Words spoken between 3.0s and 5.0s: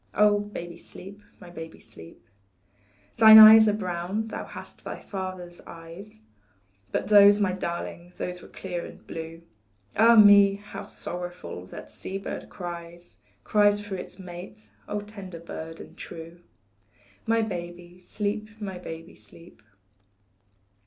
Thine eyes are brown thou hast thy